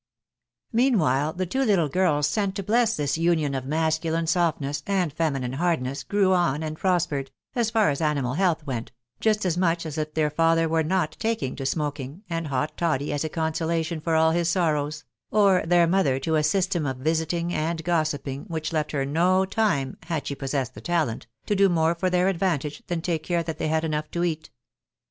[0.73, 5.53] Meanwhile the two little girls sent to bless this union of masculine softness and feminine
[5.53, 9.85] hardness grew on and pros pered, as far as animal health went, just as much
[9.85, 13.53] as if their father were not taking to smoking and hot toddy as a con
[13.53, 18.45] solation for all his sorrows, or their mother to a system of visiting and gossiping,
[18.45, 22.09] which left her no time, had she pos sessed the talent, to do more for
[22.09, 24.49] their advantage than take care that they had enough to eat.